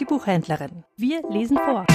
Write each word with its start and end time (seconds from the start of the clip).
die 0.00 0.06
Buchhändlerin. 0.06 0.84
Wir 0.96 1.22
lesen 1.28 1.58
vor. 1.58 1.86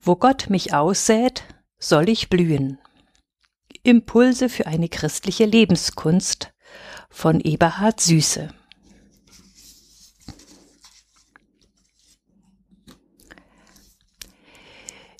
Wo 0.00 0.16
Gott 0.16 0.50
mich 0.50 0.74
aussät, 0.74 1.44
soll 1.78 2.10
ich 2.10 2.28
blühen. 2.28 2.78
Impulse 3.82 4.48
für 4.50 4.66
eine 4.66 4.88
christliche 4.88 5.46
Lebenskunst 5.46 6.52
von 7.08 7.40
Eberhard 7.40 8.00
Süße. 8.00 8.52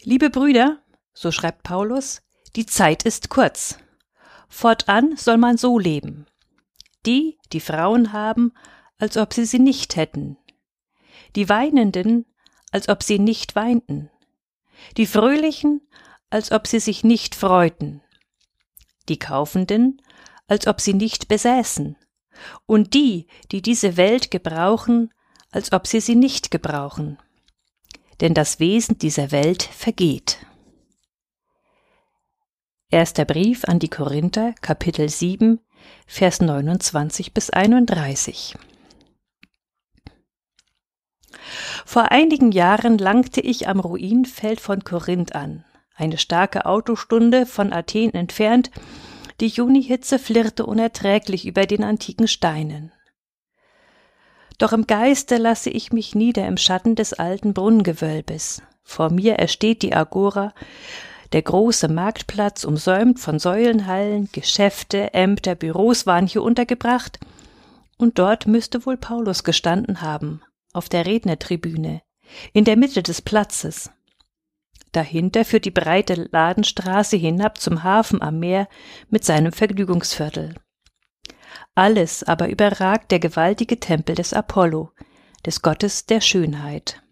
Liebe 0.02 0.28
Brüder, 0.28 0.82
so 1.14 1.32
schreibt 1.32 1.62
Paulus, 1.62 2.20
die 2.56 2.66
Zeit 2.66 3.04
ist 3.04 3.30
kurz. 3.30 3.78
Fortan 4.54 5.16
soll 5.16 5.36
man 5.36 5.56
so 5.56 5.78
leben. 5.78 6.26
Die, 7.06 7.38
die 7.52 7.60
Frauen 7.60 8.12
haben, 8.12 8.52
als 8.98 9.16
ob 9.16 9.34
sie 9.34 9.44
sie 9.44 9.58
nicht 9.58 9.96
hätten. 9.96 10.36
Die 11.36 11.48
Weinenden, 11.48 12.24
als 12.70 12.88
ob 12.88 13.02
sie 13.02 13.18
nicht 13.18 13.56
weinten. 13.56 14.10
Die 14.96 15.06
Fröhlichen, 15.06 15.80
als 16.30 16.52
ob 16.52 16.66
sie 16.66 16.80
sich 16.80 17.04
nicht 17.04 17.34
freuten. 17.34 18.00
Die 19.08 19.18
Kaufenden, 19.18 20.00
als 20.46 20.66
ob 20.66 20.80
sie 20.80 20.94
nicht 20.94 21.28
besäßen. 21.28 21.96
Und 22.66 22.94
die, 22.94 23.26
die 23.50 23.60
diese 23.60 23.96
Welt 23.96 24.30
gebrauchen, 24.30 25.12
als 25.50 25.72
ob 25.72 25.86
sie 25.86 26.00
sie 26.00 26.16
nicht 26.16 26.50
gebrauchen 26.50 27.18
denn 28.20 28.34
das 28.34 28.60
Wesen 28.60 28.98
dieser 28.98 29.30
Welt 29.32 29.62
vergeht. 29.62 30.43
Erster 32.94 33.24
Brief 33.24 33.64
an 33.64 33.80
die 33.80 33.88
Korinther, 33.88 34.54
Kapitel 34.60 35.08
7, 35.08 35.58
Vers 36.06 36.40
29 36.40 37.34
bis 37.34 37.50
31. 37.50 38.54
Vor 41.84 42.12
einigen 42.12 42.52
Jahren 42.52 42.96
langte 42.98 43.40
ich 43.40 43.66
am 43.66 43.80
Ruinfeld 43.80 44.60
von 44.60 44.84
Korinth 44.84 45.34
an, 45.34 45.64
eine 45.96 46.18
starke 46.18 46.66
Autostunde 46.66 47.46
von 47.46 47.72
Athen 47.72 48.14
entfernt, 48.14 48.70
die 49.40 49.48
Junihitze 49.48 50.20
flirrte 50.20 50.64
unerträglich 50.64 51.46
über 51.46 51.66
den 51.66 51.82
antiken 51.82 52.28
Steinen. 52.28 52.92
Doch 54.58 54.72
im 54.72 54.86
Geiste 54.86 55.38
lasse 55.38 55.70
ich 55.70 55.92
mich 55.92 56.14
nieder 56.14 56.46
im 56.46 56.56
Schatten 56.56 56.94
des 56.94 57.12
alten 57.12 57.54
Brunnengewölbes. 57.54 58.62
Vor 58.84 59.10
mir 59.10 59.34
ersteht 59.34 59.82
die 59.82 59.96
Agora, 59.96 60.54
der 61.34 61.42
große 61.42 61.88
Marktplatz, 61.88 62.62
umsäumt 62.62 63.18
von 63.18 63.40
Säulenhallen, 63.40 64.28
Geschäfte, 64.30 65.12
Ämter, 65.14 65.56
Büros 65.56 66.06
waren 66.06 66.28
hier 66.28 66.44
untergebracht, 66.44 67.18
und 67.98 68.20
dort 68.20 68.46
müsste 68.46 68.86
wohl 68.86 68.96
Paulus 68.96 69.42
gestanden 69.42 70.00
haben, 70.00 70.42
auf 70.72 70.88
der 70.88 71.06
Rednertribüne, 71.06 72.02
in 72.52 72.64
der 72.64 72.76
Mitte 72.76 73.02
des 73.02 73.20
Platzes. 73.20 73.90
Dahinter 74.92 75.44
führt 75.44 75.64
die 75.64 75.72
breite 75.72 76.28
Ladenstraße 76.30 77.16
hinab 77.16 77.60
zum 77.60 77.82
Hafen 77.82 78.22
am 78.22 78.38
Meer 78.38 78.68
mit 79.10 79.24
seinem 79.24 79.50
Vergnügungsviertel. 79.50 80.54
Alles 81.74 82.22
aber 82.22 82.48
überragt 82.48 83.10
der 83.10 83.18
gewaltige 83.18 83.80
Tempel 83.80 84.14
des 84.14 84.32
Apollo, 84.32 84.92
des 85.44 85.62
Gottes 85.62 86.06
der 86.06 86.20
Schönheit. 86.20 87.02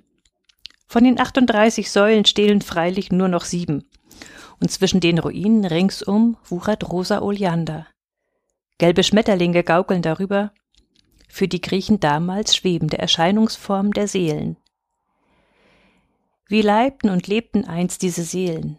Von 0.87 1.03
den 1.03 1.19
38 1.19 1.91
Säulen 1.91 2.25
stehlen 2.25 2.63
freilich 2.63 3.11
nur 3.11 3.27
noch 3.27 3.45
sieben, 3.45 3.89
und 4.63 4.71
zwischen 4.71 5.01
den 5.01 5.19
Ruinen 5.19 5.65
ringsum 5.65 6.37
wuchert 6.45 6.89
rosa 6.89 7.21
Oleander. 7.21 7.89
Gelbe 8.79 9.03
Schmetterlinge 9.03 9.65
gaukeln 9.65 10.03
darüber, 10.03 10.53
für 11.29 11.49
die 11.49 11.61
Griechen 11.61 11.99
damals 11.99 12.55
schwebende 12.55 12.97
Erscheinungsform 12.97 13.93
der 13.93 14.07
Seelen. 14.07 14.57
Wie 16.47 16.63
leibten 16.63 17.11
und 17.11 17.27
lebten 17.27 17.65
einst 17.65 18.03
diese 18.03 18.23
Seelen? 18.23 18.79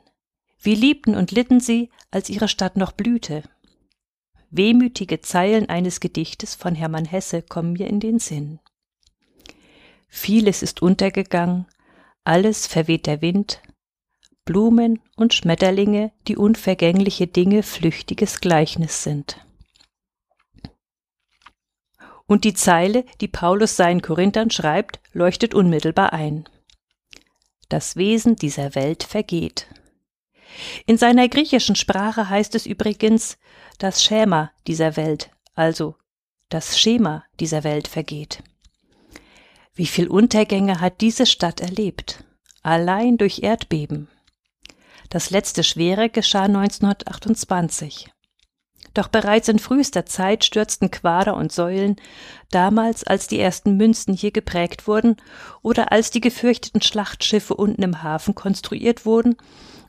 Wie 0.61 0.75
liebten 0.75 1.15
und 1.15 1.31
litten 1.31 1.59
sie, 1.59 1.89
als 2.11 2.29
ihre 2.29 2.47
Stadt 2.47 2.77
noch 2.77 2.93
blühte? 2.93 3.43
Wehmütige 4.51 5.19
Zeilen 5.19 5.67
eines 5.67 5.99
Gedichtes 5.99 6.55
von 6.55 6.75
Hermann 6.75 7.05
Hesse 7.05 7.41
kommen 7.41 7.73
mir 7.73 7.87
in 7.87 7.99
den 7.99 8.19
Sinn. 8.19 8.59
Vieles 10.07 10.63
ist 10.63 10.81
untergegangen, 10.81 11.65
alles 12.23 12.67
verweht 12.67 13.05
der 13.05 13.21
Wind, 13.21 13.61
Blumen 14.45 14.99
und 15.15 15.33
Schmetterlinge, 15.33 16.11
die 16.27 16.35
unvergängliche 16.35 17.27
Dinge 17.27 17.63
flüchtiges 17.63 18.41
Gleichnis 18.41 19.03
sind. 19.03 19.45
Und 22.25 22.43
die 22.43 22.53
Zeile, 22.53 23.05
die 23.21 23.27
Paulus 23.27 23.75
seinen 23.75 24.01
Korinthern 24.01 24.49
schreibt, 24.49 24.99
leuchtet 25.13 25.53
unmittelbar 25.53 26.13
ein. 26.13 26.47
Das 27.69 27.95
Wesen 27.95 28.35
dieser 28.35 28.75
Welt 28.75 29.03
vergeht. 29.03 29.67
In 30.85 30.97
seiner 30.97 31.27
griechischen 31.29 31.75
Sprache 31.75 32.29
heißt 32.29 32.55
es 32.55 32.65
übrigens, 32.65 33.37
das 33.79 34.03
Schema 34.03 34.51
dieser 34.67 34.95
Welt, 34.95 35.31
also 35.55 35.95
das 36.49 36.79
Schema 36.79 37.23
dieser 37.39 37.63
Welt 37.63 37.87
vergeht. 37.87 38.43
Wie 39.73 39.87
viel 39.87 40.07
Untergänge 40.07 40.79
hat 40.79 41.01
diese 41.01 41.25
Stadt 41.25 41.61
erlebt? 41.61 42.23
Allein 42.61 43.17
durch 43.17 43.39
Erdbeben. 43.41 44.07
Das 45.13 45.29
letzte 45.29 45.63
schwere 45.63 46.09
geschah 46.09 46.45
1928. 46.45 48.11
Doch 48.95 49.09
bereits 49.09 49.47
in 49.47 49.59
frühester 49.59 50.07
Zeit 50.07 50.43
stürzten 50.43 50.89
Quader 50.89 51.37
und 51.37 51.51
Säulen, 51.51 51.97
damals 52.49 53.03
als 53.03 53.27
die 53.27 53.39
ersten 53.39 53.77
Münzen 53.77 54.15
hier 54.15 54.31
geprägt 54.31 54.87
wurden 54.87 55.17
oder 55.61 55.91
als 55.91 56.09
die 56.09 56.19
gefürchteten 56.19 56.81
Schlachtschiffe 56.81 57.53
unten 57.53 57.83
im 57.83 58.01
Hafen 58.01 58.33
konstruiert 58.33 59.05
wurden 59.05 59.37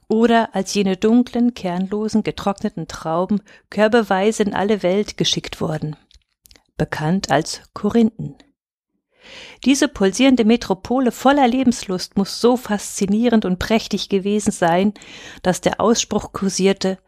oder 0.08 0.54
als 0.54 0.74
jene 0.74 0.98
dunklen, 0.98 1.54
kernlosen, 1.54 2.22
getrockneten 2.22 2.86
Trauben 2.86 3.40
körbeweise 3.70 4.42
in 4.42 4.52
alle 4.52 4.82
Welt 4.82 5.16
geschickt 5.16 5.62
wurden, 5.62 5.96
bekannt 6.76 7.30
als 7.30 7.62
Korinthen. 7.72 8.36
Diese 9.64 9.88
pulsierende 9.88 10.44
Metropole 10.44 11.12
voller 11.12 11.48
Lebenslust 11.48 12.16
muss 12.16 12.40
so 12.40 12.56
faszinierend 12.56 13.44
und 13.44 13.58
prächtig 13.58 14.08
gewesen 14.08 14.50
sein, 14.50 14.94
dass 15.42 15.60
der 15.60 15.80
Ausspruch 15.80 16.32
kursierte 16.32 16.98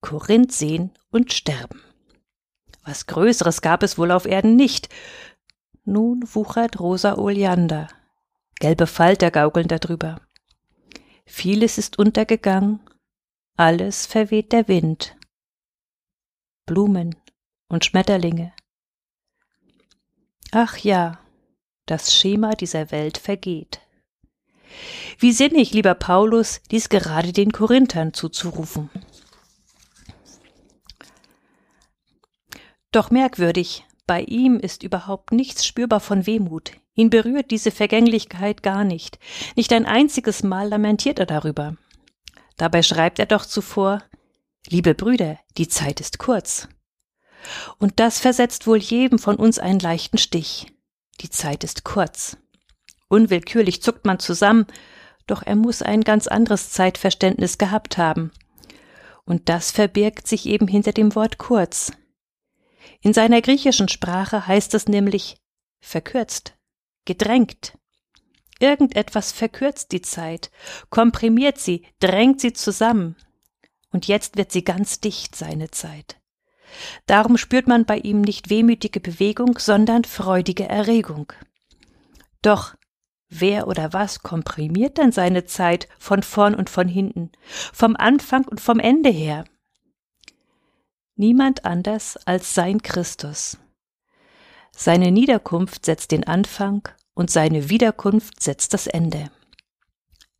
Korinth 0.00 0.52
sehen 0.52 0.92
und 1.10 1.32
sterben. 1.32 1.82
Was 2.84 3.06
Größeres 3.06 3.62
gab 3.62 3.82
es 3.82 3.98
wohl 3.98 4.12
auf 4.12 4.26
Erden 4.26 4.54
nicht. 4.54 4.88
Nun 5.84 6.22
wuchert 6.32 6.78
rosa 6.80 7.16
Oleander, 7.16 7.88
gelbe 8.60 8.86
Falter 8.86 9.30
gaukeln 9.30 9.68
darüber. 9.68 10.20
Vieles 11.24 11.78
ist 11.78 11.98
untergegangen, 11.98 12.80
alles 13.56 14.06
verweht 14.06 14.52
der 14.52 14.68
Wind. 14.68 15.16
Blumen 16.66 17.16
und 17.68 17.84
Schmetterlinge. 17.84 18.52
Ach 20.52 20.76
ja, 20.78 21.18
das 21.86 22.14
Schema 22.14 22.54
dieser 22.54 22.90
Welt 22.90 23.18
vergeht. 23.18 23.80
Wie 25.18 25.32
sinnig, 25.32 25.72
lieber 25.72 25.94
Paulus, 25.94 26.60
dies 26.70 26.88
gerade 26.88 27.32
den 27.32 27.52
Korinthern 27.52 28.12
zuzurufen. 28.12 28.90
Doch 32.92 33.10
merkwürdig, 33.10 33.84
bei 34.06 34.22
ihm 34.22 34.58
ist 34.58 34.82
überhaupt 34.82 35.32
nichts 35.32 35.66
spürbar 35.66 36.00
von 36.00 36.26
Wehmut. 36.26 36.72
Ihn 36.94 37.10
berührt 37.10 37.50
diese 37.50 37.70
Vergänglichkeit 37.70 38.62
gar 38.62 38.84
nicht. 38.84 39.18
Nicht 39.54 39.72
ein 39.72 39.84
einziges 39.84 40.42
Mal 40.42 40.68
lamentiert 40.68 41.18
er 41.18 41.26
darüber. 41.26 41.76
Dabei 42.56 42.82
schreibt 42.82 43.18
er 43.18 43.26
doch 43.26 43.44
zuvor 43.44 44.02
Liebe 44.68 44.94
Brüder, 44.94 45.38
die 45.58 45.68
Zeit 45.68 46.00
ist 46.00 46.18
kurz. 46.18 46.68
Und 47.78 48.00
das 48.00 48.18
versetzt 48.18 48.66
wohl 48.66 48.78
jedem 48.78 49.18
von 49.18 49.36
uns 49.36 49.58
einen 49.58 49.78
leichten 49.78 50.18
Stich. 50.18 50.66
Die 51.20 51.30
Zeit 51.30 51.64
ist 51.64 51.84
kurz. 51.84 52.36
Unwillkürlich 53.08 53.82
zuckt 53.82 54.04
man 54.04 54.18
zusammen, 54.18 54.66
doch 55.26 55.42
er 55.42 55.56
muss 55.56 55.82
ein 55.82 56.02
ganz 56.02 56.26
anderes 56.26 56.70
Zeitverständnis 56.70 57.58
gehabt 57.58 57.98
haben. 57.98 58.30
Und 59.24 59.48
das 59.48 59.70
verbirgt 59.70 60.28
sich 60.28 60.46
eben 60.46 60.68
hinter 60.68 60.92
dem 60.92 61.14
Wort 61.14 61.38
kurz. 61.38 61.92
In 63.00 63.12
seiner 63.12 63.42
griechischen 63.42 63.88
Sprache 63.88 64.46
heißt 64.46 64.74
es 64.74 64.86
nämlich 64.86 65.36
verkürzt, 65.80 66.56
gedrängt. 67.04 67.76
Irgendetwas 68.58 69.32
verkürzt 69.32 69.92
die 69.92 70.02
Zeit, 70.02 70.50
komprimiert 70.90 71.58
sie, 71.58 71.86
drängt 72.00 72.40
sie 72.40 72.52
zusammen. 72.52 73.16
Und 73.90 74.06
jetzt 74.06 74.36
wird 74.36 74.52
sie 74.52 74.64
ganz 74.64 75.00
dicht, 75.00 75.36
seine 75.36 75.70
Zeit. 75.70 76.16
Darum 77.06 77.36
spürt 77.36 77.66
man 77.66 77.84
bei 77.84 77.98
ihm 77.98 78.20
nicht 78.20 78.50
wehmütige 78.50 79.00
Bewegung, 79.00 79.58
sondern 79.58 80.04
freudige 80.04 80.68
Erregung. 80.68 81.32
Doch 82.42 82.74
wer 83.28 83.66
oder 83.66 83.92
was 83.92 84.20
komprimiert 84.20 84.98
denn 84.98 85.12
seine 85.12 85.44
Zeit 85.46 85.88
von 85.98 86.22
vorn 86.22 86.54
und 86.54 86.70
von 86.70 86.88
hinten, 86.88 87.32
vom 87.72 87.96
Anfang 87.96 88.46
und 88.46 88.60
vom 88.60 88.78
Ende 88.78 89.10
her? 89.10 89.44
Niemand 91.16 91.64
anders 91.64 92.18
als 92.26 92.54
sein 92.54 92.82
Christus. 92.82 93.58
Seine 94.70 95.10
Niederkunft 95.10 95.86
setzt 95.86 96.12
den 96.12 96.24
Anfang 96.24 96.86
und 97.14 97.30
seine 97.30 97.70
Wiederkunft 97.70 98.42
setzt 98.42 98.74
das 98.74 98.86
Ende. 98.86 99.30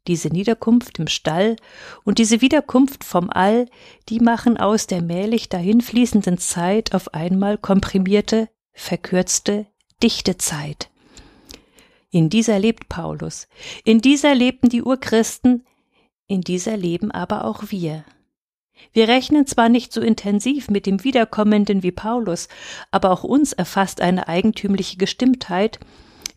Diese 0.06 0.28
Niederkunft 0.28 0.98
im 0.98 1.08
Stall 1.08 1.56
und 2.04 2.18
diese 2.18 2.40
Wiederkunft 2.40 3.04
vom 3.04 3.30
All, 3.30 3.66
die 4.08 4.20
machen 4.20 4.56
aus 4.56 4.86
der 4.86 5.02
mählich 5.02 5.48
dahinfließenden 5.48 6.38
Zeit 6.38 6.94
auf 6.94 7.14
einmal 7.14 7.58
komprimierte, 7.58 8.48
verkürzte, 8.72 9.66
dichte 10.02 10.38
Zeit. 10.38 10.90
In 12.10 12.30
dieser 12.30 12.58
lebt 12.58 12.88
Paulus, 12.88 13.48
in 13.84 14.00
dieser 14.00 14.34
lebten 14.34 14.68
die 14.68 14.82
Urchristen, 14.82 15.66
in 16.28 16.40
dieser 16.40 16.76
leben 16.76 17.10
aber 17.10 17.44
auch 17.44 17.64
wir. 17.70 18.04
Wir 18.92 19.08
rechnen 19.08 19.46
zwar 19.46 19.68
nicht 19.68 19.92
so 19.92 20.00
intensiv 20.00 20.70
mit 20.70 20.86
dem 20.86 21.02
Wiederkommenden 21.02 21.82
wie 21.82 21.92
Paulus, 21.92 22.48
aber 22.90 23.10
auch 23.10 23.24
uns 23.24 23.52
erfasst 23.52 24.00
eine 24.00 24.28
eigentümliche 24.28 24.98
Gestimmtheit, 24.98 25.80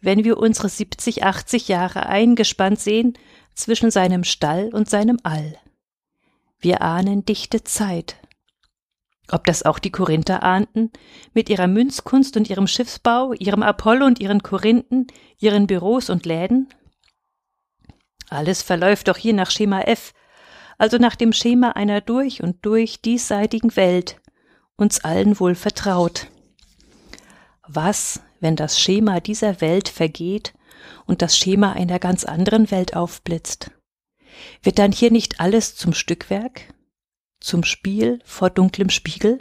wenn 0.01 0.23
wir 0.23 0.37
unsere 0.37 0.69
70, 0.69 1.23
80 1.23 1.67
Jahre 1.67 2.05
eingespannt 2.05 2.79
sehen 2.79 3.17
zwischen 3.59 3.91
seinem 3.91 4.23
Stall 4.23 4.69
und 4.73 4.89
seinem 4.89 5.19
All. 5.23 5.57
Wir 6.59 6.81
ahnen 6.81 7.25
dichte 7.25 7.63
Zeit. 7.63 8.15
Ob 9.31 9.45
das 9.45 9.63
auch 9.63 9.79
die 9.79 9.91
Korinther 9.91 10.43
ahnten, 10.43 10.91
mit 11.33 11.49
ihrer 11.49 11.67
Münzkunst 11.67 12.35
und 12.37 12.49
ihrem 12.49 12.67
Schiffsbau, 12.67 13.33
ihrem 13.33 13.61
Apollo 13.61 14.05
und 14.05 14.19
ihren 14.19 14.41
Korinthen, 14.41 15.07
ihren 15.37 15.67
Büros 15.67 16.09
und 16.09 16.25
Läden? 16.25 16.69
Alles 18.29 18.63
verläuft 18.63 19.07
doch 19.07 19.17
hier 19.17 19.33
nach 19.33 19.51
Schema 19.51 19.81
F, 19.81 20.13
also 20.77 20.97
nach 20.97 21.15
dem 21.15 21.33
Schema 21.33 21.71
einer 21.71 22.01
durch 22.01 22.41
und 22.41 22.65
durch 22.65 23.01
diesseitigen 23.01 23.75
Welt, 23.75 24.19
uns 24.77 25.03
allen 25.03 25.39
wohl 25.39 25.53
vertraut. 25.55 26.27
Was, 27.67 28.21
wenn 28.39 28.55
das 28.55 28.79
Schema 28.79 29.19
dieser 29.19 29.61
Welt 29.61 29.89
vergeht 29.89 30.53
und 31.05 31.21
das 31.21 31.37
Schema 31.37 31.73
einer 31.73 31.99
ganz 31.99 32.25
anderen 32.25 32.71
Welt 32.71 32.95
aufblitzt? 32.95 33.71
Wird 34.61 34.79
dann 34.79 34.91
hier 34.91 35.11
nicht 35.11 35.39
alles 35.39 35.75
zum 35.75 35.93
Stückwerk, 35.93 36.73
zum 37.39 37.63
Spiel 37.63 38.19
vor 38.23 38.49
dunklem 38.49 38.89
Spiegel? 38.89 39.39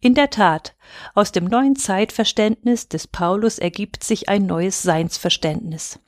In 0.00 0.14
der 0.14 0.30
Tat, 0.30 0.76
aus 1.14 1.32
dem 1.32 1.44
neuen 1.44 1.76
Zeitverständnis 1.76 2.88
des 2.88 3.06
Paulus 3.06 3.58
ergibt 3.58 4.04
sich 4.04 4.28
ein 4.28 4.46
neues 4.46 4.82
Seinsverständnis. 4.82 5.98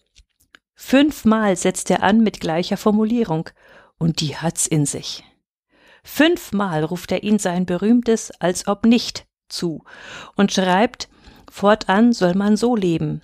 Fünfmal 0.75 1.57
setzt 1.57 1.91
er 1.91 2.03
an 2.03 2.23
mit 2.23 2.41
gleicher 2.41 2.77
Formulierung, 2.77 3.51
und 3.99 4.21
die 4.21 4.37
hat's 4.37 4.67
in 4.67 4.87
sich. 4.87 5.25
Fünfmal 6.05 6.85
ruft 6.85 7.11
er 7.11 7.25
ihn 7.25 7.39
sein 7.39 7.67
berühmtes 7.67 8.31
als 8.31 8.69
ob 8.69 8.87
nicht 8.87 9.27
zu 9.49 9.85
und 10.37 10.53
schreibt, 10.53 11.09
fortan 11.51 12.13
soll 12.13 12.35
man 12.35 12.57
so 12.57 12.77
leben. 12.77 13.23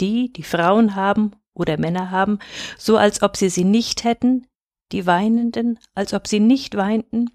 Die, 0.00 0.32
die 0.32 0.42
Frauen 0.42 0.96
haben 0.96 1.32
oder 1.54 1.78
Männer 1.78 2.10
haben, 2.10 2.38
so 2.78 2.96
als 2.96 3.22
ob 3.22 3.36
sie 3.36 3.48
sie 3.48 3.64
nicht 3.64 4.04
hätten, 4.04 4.46
die 4.92 5.06
Weinenden, 5.06 5.78
als 5.94 6.14
ob 6.14 6.26
sie 6.26 6.40
nicht 6.40 6.76
weinten, 6.76 7.30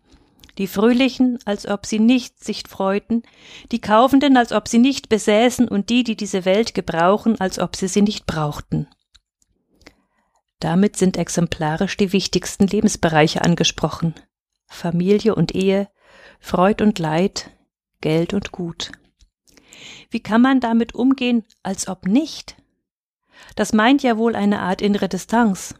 die 0.57 0.67
Fröhlichen, 0.67 1.39
als 1.45 1.65
ob 1.67 1.85
sie 1.85 1.99
nicht 1.99 2.43
sich 2.43 2.63
freuten, 2.67 3.23
die 3.71 3.79
Kaufenden, 3.79 4.35
als 4.35 4.51
ob 4.51 4.67
sie 4.67 4.77
nicht 4.77 5.07
besäßen 5.07 5.67
und 5.67 5.89
die, 5.89 6.03
die 6.03 6.17
diese 6.17 6.43
Welt 6.43 6.73
gebrauchen, 6.73 7.39
als 7.39 7.59
ob 7.59 7.77
sie 7.77 7.87
sie 7.87 8.01
nicht 8.01 8.25
brauchten. 8.25 8.87
Damit 10.59 10.97
sind 10.97 11.15
exemplarisch 11.15 11.95
die 11.95 12.11
wichtigsten 12.11 12.67
Lebensbereiche 12.67 13.41
angesprochen. 13.41 14.13
Familie 14.67 15.33
und 15.33 15.55
Ehe, 15.55 15.87
Freud 16.41 16.83
und 16.83 16.99
Leid, 16.99 17.51
Geld 18.01 18.33
und 18.33 18.51
Gut. 18.51 18.91
Wie 20.09 20.21
kann 20.21 20.41
man 20.41 20.59
damit 20.59 20.95
umgehen, 20.95 21.45
als 21.63 21.87
ob 21.87 22.05
nicht? 22.05 22.55
Das 23.55 23.73
meint 23.73 24.03
ja 24.03 24.17
wohl 24.17 24.35
eine 24.35 24.59
Art 24.59 24.81
innere 24.81 25.09
Distanz. 25.09 25.75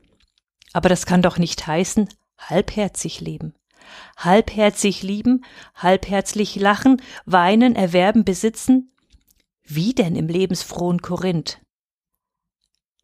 Aber 0.73 0.89
das 0.89 1.05
kann 1.05 1.21
doch 1.21 1.37
nicht 1.37 1.65
heißen, 1.65 2.09
halbherzig 2.37 3.21
leben. 3.21 3.53
Halbherzig 4.17 5.01
lieben, 5.01 5.43
halbherzig 5.75 6.55
lachen, 6.55 7.01
weinen, 7.25 7.75
erwerben, 7.75 8.23
besitzen? 8.23 8.91
Wie 9.63 9.93
denn 9.93 10.15
im 10.15 10.27
lebensfrohen 10.27 11.01
Korinth? 11.01 11.59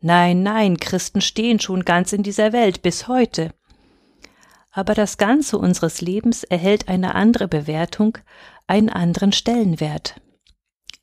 Nein, 0.02 0.44
nein, 0.44 0.78
Christen 0.78 1.22
stehen 1.22 1.60
schon 1.60 1.86
ganz 1.86 2.14
in 2.14 2.22
dieser 2.22 2.54
Welt 2.54 2.82
bis 2.82 3.08
heute. 3.08 3.54
Aber 4.72 4.94
das 4.94 5.18
Ganze 5.18 5.58
unseres 5.58 6.02
Lebens 6.02 6.44
erhält 6.44 6.90
eine 6.90 7.16
andere 7.16 7.48
Bewertung, 7.48 8.18
einen 8.68 8.90
anderen 8.90 9.32
Stellenwert. 9.32 10.22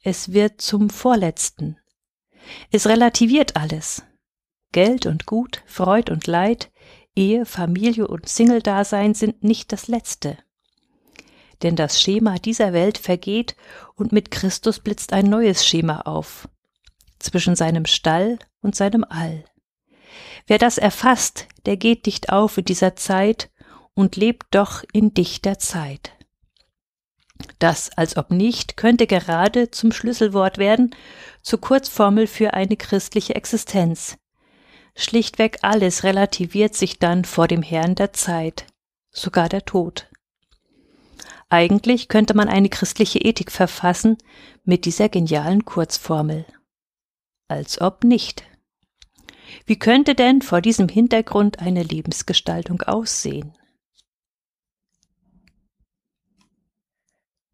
Es 0.04 0.32
wird 0.32 0.60
zum 0.60 0.90
Vorletzten. 0.90 1.78
Es 2.72 2.88
relativiert 2.88 3.54
alles. 3.54 4.02
Geld 4.72 5.06
und 5.06 5.26
Gut, 5.26 5.62
Freud 5.66 6.10
und 6.10 6.26
Leid, 6.26 6.72
Ehe, 7.14 7.46
Familie 7.46 8.08
und 8.08 8.28
Single-Dasein 8.28 9.14
sind 9.14 9.44
nicht 9.44 9.70
das 9.70 9.86
Letzte. 9.86 10.38
Denn 11.62 11.76
das 11.76 12.02
Schema 12.02 12.40
dieser 12.40 12.72
Welt 12.72 12.98
vergeht 12.98 13.54
und 13.94 14.10
mit 14.10 14.32
Christus 14.32 14.80
blitzt 14.80 15.12
ein 15.12 15.26
neues 15.26 15.64
Schema 15.64 16.00
auf. 16.00 16.48
Zwischen 17.20 17.54
seinem 17.54 17.86
Stall 17.86 18.40
und 18.60 18.74
seinem 18.74 19.04
All. 19.08 19.44
Wer 20.48 20.58
das 20.58 20.78
erfasst, 20.78 21.46
der 21.64 21.76
geht 21.76 22.06
dicht 22.06 22.30
auf 22.30 22.58
in 22.58 22.64
dieser 22.64 22.96
Zeit 22.96 23.52
und 23.94 24.16
lebt 24.16 24.46
doch 24.50 24.82
in 24.92 25.14
dichter 25.14 25.60
Zeit. 25.60 26.12
Das 27.58 27.90
als 27.96 28.16
ob 28.16 28.30
nicht 28.30 28.76
könnte 28.76 29.06
gerade 29.06 29.70
zum 29.70 29.92
Schlüsselwort 29.92 30.58
werden, 30.58 30.94
zur 31.42 31.60
Kurzformel 31.60 32.26
für 32.26 32.54
eine 32.54 32.76
christliche 32.76 33.34
Existenz. 33.34 34.18
Schlichtweg 34.94 35.58
alles 35.62 36.04
relativiert 36.04 36.74
sich 36.74 36.98
dann 36.98 37.24
vor 37.24 37.48
dem 37.48 37.62
Herrn 37.62 37.94
der 37.94 38.12
Zeit, 38.12 38.66
sogar 39.10 39.48
der 39.48 39.64
Tod. 39.64 40.08
Eigentlich 41.48 42.08
könnte 42.08 42.34
man 42.34 42.48
eine 42.48 42.68
christliche 42.68 43.18
Ethik 43.18 43.50
verfassen 43.50 44.16
mit 44.64 44.84
dieser 44.84 45.08
genialen 45.08 45.64
Kurzformel. 45.64 46.46
Als 47.48 47.80
ob 47.80 48.04
nicht. 48.04 48.44
Wie 49.66 49.78
könnte 49.78 50.14
denn 50.14 50.40
vor 50.40 50.62
diesem 50.62 50.88
Hintergrund 50.88 51.58
eine 51.58 51.82
Lebensgestaltung 51.82 52.82
aussehen? 52.82 53.52